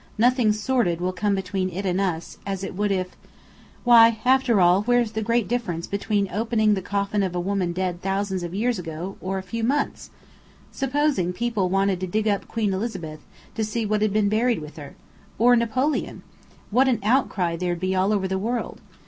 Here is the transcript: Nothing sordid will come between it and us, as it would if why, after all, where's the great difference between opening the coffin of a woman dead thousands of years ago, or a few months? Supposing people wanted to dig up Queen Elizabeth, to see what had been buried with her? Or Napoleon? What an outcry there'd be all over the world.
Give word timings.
Nothing 0.17 0.51
sordid 0.51 0.99
will 0.99 1.13
come 1.13 1.35
between 1.35 1.69
it 1.69 1.85
and 1.85 2.01
us, 2.01 2.39
as 2.43 2.63
it 2.63 2.75
would 2.75 2.91
if 2.91 3.15
why, 3.83 4.17
after 4.25 4.59
all, 4.59 4.81
where's 4.81 5.11
the 5.11 5.21
great 5.21 5.47
difference 5.47 5.85
between 5.85 6.27
opening 6.31 6.73
the 6.73 6.81
coffin 6.81 7.21
of 7.21 7.35
a 7.35 7.39
woman 7.39 7.71
dead 7.71 8.01
thousands 8.01 8.41
of 8.41 8.51
years 8.55 8.79
ago, 8.79 9.15
or 9.21 9.37
a 9.37 9.43
few 9.43 9.63
months? 9.63 10.09
Supposing 10.71 11.33
people 11.33 11.69
wanted 11.69 11.99
to 11.99 12.07
dig 12.07 12.27
up 12.27 12.47
Queen 12.47 12.73
Elizabeth, 12.73 13.19
to 13.53 13.63
see 13.63 13.85
what 13.85 14.01
had 14.01 14.11
been 14.11 14.27
buried 14.27 14.57
with 14.57 14.77
her? 14.77 14.95
Or 15.37 15.55
Napoleon? 15.55 16.23
What 16.71 16.87
an 16.87 16.97
outcry 17.03 17.55
there'd 17.55 17.79
be 17.79 17.93
all 17.95 18.11
over 18.11 18.27
the 18.27 18.39
world. 18.39 18.81